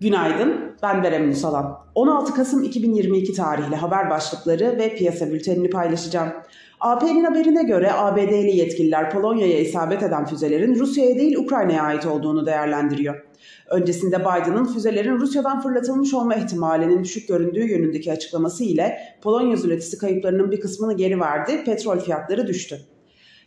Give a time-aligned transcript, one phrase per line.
[0.00, 1.78] Günaydın, ben Berem Musalan.
[1.94, 6.32] 16 Kasım 2022 tarihli haber başlıkları ve piyasa bültenini paylaşacağım.
[6.80, 13.24] AP'nin haberine göre ABD'li yetkililer Polonya'ya isabet eden füzelerin Rusya'ya değil Ukrayna'ya ait olduğunu değerlendiriyor.
[13.70, 20.50] Öncesinde Biden'ın füzelerin Rusya'dan fırlatılmış olma ihtimalinin düşük göründüğü yönündeki açıklaması ile Polonya üretisi kayıplarının
[20.50, 22.80] bir kısmını geri verdi, petrol fiyatları düştü.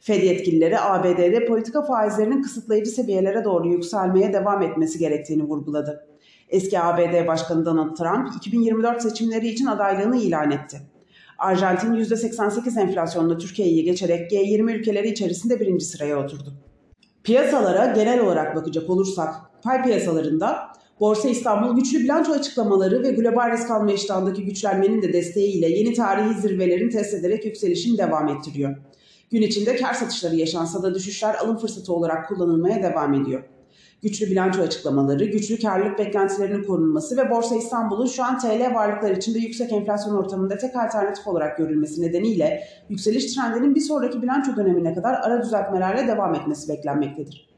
[0.00, 6.07] Fed yetkilileri ABD'de politika faizlerinin kısıtlayıcı seviyelere doğru yükselmeye devam etmesi gerektiğini vurguladı.
[6.48, 10.80] Eski ABD Başkanı Donald Trump 2024 seçimleri için adaylığını ilan etti.
[11.38, 16.52] Arjantin %88 enflasyonla Türkiye'yi geçerek G20 ülkeleri içerisinde birinci sıraya oturdu.
[17.24, 20.68] Piyasalara genel olarak bakacak olursak, pay piyasalarında
[21.00, 26.40] Borsa İstanbul güçlü bilanço açıklamaları ve global risk alma iştahındaki güçlenmenin de desteğiyle yeni tarihi
[26.40, 28.76] zirvelerini test ederek yükselişini devam ettiriyor.
[29.30, 33.42] Gün içinde kar satışları yaşansa da düşüşler alım fırsatı olarak kullanılmaya devam ediyor.
[34.02, 39.38] Güçlü bilanço açıklamaları, güçlü karlılık beklentilerinin korunması ve Borsa İstanbul'un şu an TL varlıklar içinde
[39.38, 45.14] yüksek enflasyon ortamında tek alternatif olarak görülmesi nedeniyle yükseliş trendinin bir sonraki bilanço dönemine kadar
[45.14, 47.48] ara düzeltmelerle devam etmesi beklenmektedir.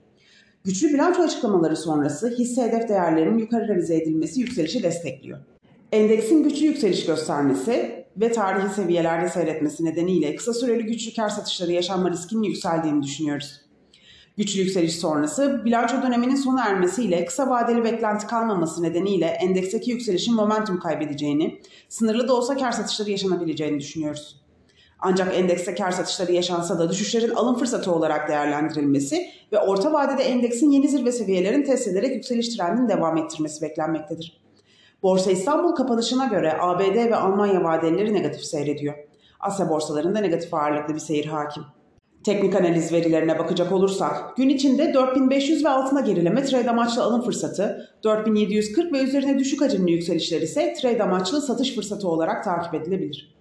[0.64, 5.38] Güçlü bilanço açıklamaları sonrası hisse hedef değerlerinin yukarı revize edilmesi yükselişi destekliyor.
[5.92, 12.11] Endeksin güçlü yükseliş göstermesi ve tarihi seviyelerde seyretmesi nedeniyle kısa süreli güçlü kar satışları yaşanma
[12.11, 13.69] riskinin yükseldiğini düşünüyoruz.
[14.41, 20.78] Güçlü yükseliş sonrası bilanço döneminin sona ermesiyle kısa vadeli beklenti kalmaması nedeniyle endeksteki yükselişin momentum
[20.78, 24.41] kaybedeceğini, sınırlı da olsa kar satışları yaşanabileceğini düşünüyoruz.
[24.98, 30.70] Ancak endekste kar satışları yaşansa da düşüşlerin alım fırsatı olarak değerlendirilmesi ve orta vadede endeksin
[30.70, 34.41] yeni zirve seviyelerini test ederek yükseliş trendini devam ettirmesi beklenmektedir.
[35.02, 38.94] Borsa İstanbul kapanışına göre ABD ve Almanya vadeleri negatif seyrediyor.
[39.41, 41.64] Asya borsalarında negatif ağırlıklı bir seyir hakim.
[42.24, 47.88] Teknik analiz verilerine bakacak olursak gün içinde 4500 ve altına gerileme trade amaçlı alım fırsatı,
[48.04, 53.34] 4740 ve üzerine düşük hacimli yükselişler ise trade amaçlı satış fırsatı olarak takip edilebilir.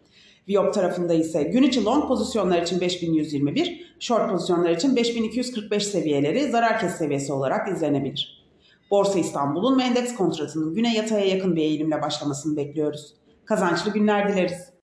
[0.47, 6.79] Viyop tarafında ise gün içi long pozisyonlar için 5121, short pozisyonlar için 5245 seviyeleri zarar
[6.79, 8.45] kes seviyesi olarak izlenebilir.
[8.91, 13.13] Borsa İstanbul'un ve endeks kontratının güne yataya yakın bir eğilimle başlamasını bekliyoruz.
[13.45, 14.69] Kazançlı günler dileriz.